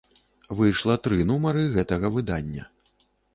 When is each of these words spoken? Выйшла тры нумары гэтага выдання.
Выйшла 0.61 0.95
тры 1.07 1.19
нумары 1.31 1.67
гэтага 1.77 2.11
выдання. 2.17 2.67